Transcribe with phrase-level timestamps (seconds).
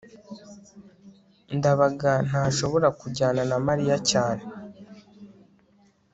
[1.57, 4.43] ndabaga ntashobora kujyana na mariya cyane